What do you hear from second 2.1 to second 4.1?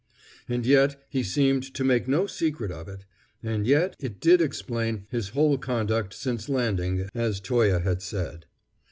secret of it; and yet